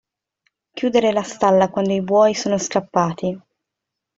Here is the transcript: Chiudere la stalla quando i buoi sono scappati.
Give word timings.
Chiudere 0.73 1.11
la 1.11 1.21
stalla 1.21 1.69
quando 1.69 1.93
i 1.93 2.01
buoi 2.01 2.33
sono 2.33 2.57
scappati. 2.57 3.39